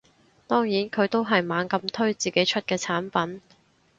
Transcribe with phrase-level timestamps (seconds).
[0.47, 3.39] 當然佢都係猛咁推自己出嘅產品